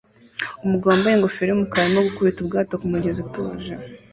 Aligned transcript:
Umugabo 0.65 0.89
wambaye 0.91 1.15
ingofero 1.15 1.49
yumukara 1.49 1.81
arimo 1.85 2.01
gukubita 2.07 2.39
ubwato 2.41 2.73
kumugezi 2.81 3.19
utuje 3.25 3.73